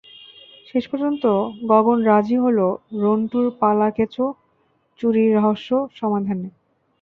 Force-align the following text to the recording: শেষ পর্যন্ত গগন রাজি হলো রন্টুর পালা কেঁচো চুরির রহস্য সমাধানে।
শেষ 0.67 0.83
পর্যন্ত 0.91 1.23
গগন 1.65 1.97
রাজি 2.03 2.37
হলো 2.37 2.67
রন্টুর 3.01 3.47
পালা 3.59 3.87
কেঁচো 3.97 4.25
চুরির 4.99 5.29
রহস্য 5.37 5.69
সমাধানে। 5.95 6.47